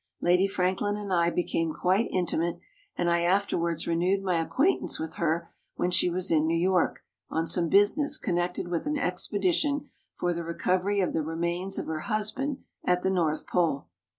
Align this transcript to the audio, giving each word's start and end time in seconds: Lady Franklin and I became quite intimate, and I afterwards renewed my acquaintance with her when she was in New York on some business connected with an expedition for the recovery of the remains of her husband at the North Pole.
Lady 0.19 0.47
Franklin 0.47 0.95
and 0.97 1.13
I 1.13 1.29
became 1.29 1.71
quite 1.71 2.07
intimate, 2.09 2.57
and 2.95 3.07
I 3.07 3.21
afterwards 3.21 3.85
renewed 3.85 4.23
my 4.23 4.41
acquaintance 4.41 4.97
with 4.99 5.17
her 5.17 5.47
when 5.75 5.91
she 5.91 6.09
was 6.09 6.31
in 6.31 6.47
New 6.47 6.57
York 6.57 7.01
on 7.29 7.45
some 7.45 7.69
business 7.69 8.17
connected 8.17 8.67
with 8.69 8.87
an 8.87 8.97
expedition 8.97 9.91
for 10.15 10.33
the 10.33 10.43
recovery 10.43 11.01
of 11.01 11.13
the 11.13 11.21
remains 11.21 11.77
of 11.77 11.85
her 11.85 11.99
husband 11.99 12.63
at 12.83 13.03
the 13.03 13.11
North 13.11 13.45
Pole. 13.45 13.89